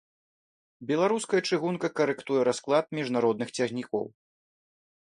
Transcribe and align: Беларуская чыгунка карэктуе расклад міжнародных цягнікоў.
Беларуская 0.91 1.41
чыгунка 1.49 1.87
карэктуе 2.01 2.41
расклад 2.49 2.85
міжнародных 3.01 3.57
цягнікоў. 3.61 4.05